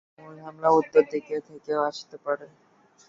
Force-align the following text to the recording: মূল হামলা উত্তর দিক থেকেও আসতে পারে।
মূল 0.19 0.35
হামলা 0.45 0.69
উত্তর 0.79 1.03
দিক 1.11 1.25
থেকেও 1.47 1.79
আসতে 1.89 2.15
পারে। 2.25 2.45